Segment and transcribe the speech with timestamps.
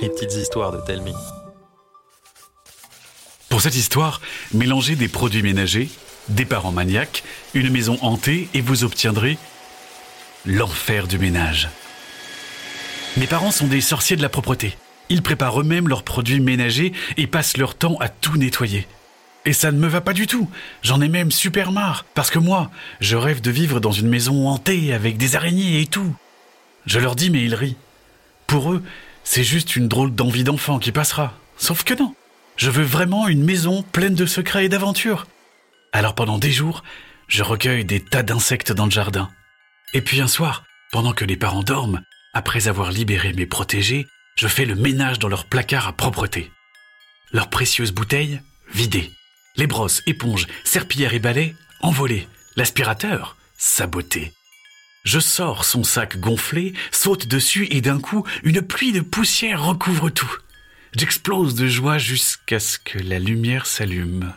[0.00, 1.14] Les petites histoires de Telmi.
[3.48, 4.20] Pour cette histoire,
[4.52, 5.88] mélangez des produits ménagers,
[6.28, 9.36] des parents maniaques, une maison hantée et vous obtiendrez
[10.46, 11.68] l'enfer du ménage.
[13.16, 14.76] Mes parents sont des sorciers de la propreté.
[15.08, 18.86] Ils préparent eux-mêmes leurs produits ménagers et passent leur temps à tout nettoyer.
[19.44, 20.48] Et ça ne me va pas du tout.
[20.82, 22.04] J'en ai même super marre.
[22.14, 25.86] Parce que moi, je rêve de vivre dans une maison hantée avec des araignées et
[25.86, 26.14] tout.
[26.86, 27.76] Je leur dis, mais ils rient.
[28.48, 28.82] Pour eux,
[29.24, 31.38] c'est juste une drôle d'envie d'enfant qui passera.
[31.58, 32.14] Sauf que non.
[32.56, 35.26] Je veux vraiment une maison pleine de secrets et d'aventures.
[35.92, 36.82] Alors pendant des jours,
[37.28, 39.30] je recueille des tas d'insectes dans le jardin.
[39.92, 42.02] Et puis un soir, pendant que les parents dorment,
[42.32, 46.50] après avoir libéré mes protégés, je fais le ménage dans leur placard à propreté.
[47.32, 48.40] Leurs précieuses bouteilles,
[48.72, 49.12] vidées.
[49.56, 52.26] Les brosses, éponges, serpillères et balais, envolés.
[52.56, 54.32] L'aspirateur, saboté.
[55.08, 60.10] Je sors son sac gonflé, saute dessus et d'un coup, une pluie de poussière recouvre
[60.10, 60.36] tout.
[60.94, 64.34] J'explose de joie jusqu'à ce que la lumière s'allume.